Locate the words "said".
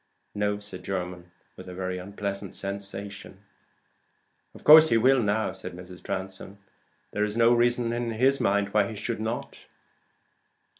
0.57-0.83, 5.51-5.75